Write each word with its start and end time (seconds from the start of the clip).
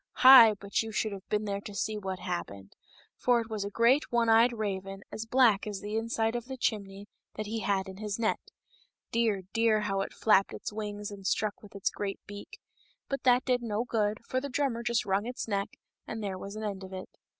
"Hi!" 0.25 0.55
but 0.59 0.81
you 0.81 0.91
should 0.91 1.11
have 1.11 1.29
been 1.29 1.45
there 1.45 1.61
to 1.61 1.75
see 1.75 1.95
what 1.95 2.17
happened; 2.17 2.75
for 3.17 3.39
it 3.39 3.51
was 3.51 3.63
a 3.63 3.69
great 3.69 4.11
one 4.11 4.29
eyed 4.29 4.51
raven, 4.51 5.03
as 5.11 5.27
black 5.27 5.67
as 5.67 5.79
the 5.79 5.95
inside 5.95 6.35
of 6.35 6.45
the 6.45 6.57
chimney, 6.57 7.05
that 7.35 7.45
he 7.45 7.59
had 7.59 7.87
in 7.87 7.97
his 7.97 8.17
net. 8.17 8.39
Dear, 9.11 9.43
dear, 9.53 9.81
how 9.81 10.01
it 10.01 10.11
flapped 10.11 10.53
its 10.53 10.73
wings 10.73 11.11
and 11.11 11.27
struck 11.27 11.61
with 11.61 11.75
its 11.75 11.91
great 11.91 12.19
beak! 12.25 12.59
But 13.09 13.21
that 13.25 13.45
did 13.45 13.61
no 13.61 13.83
good, 13.83 14.25
for 14.25 14.41
the 14.41 14.49
drummer 14.49 14.81
just 14.81 15.05
wrung 15.05 15.27
its 15.27 15.47
neck, 15.47 15.77
and 16.07 16.23
there 16.23 16.39
was 16.39 16.55
an 16.55 16.63
end 16.63 16.83
of 16.83 16.93
it. 16.93 17.07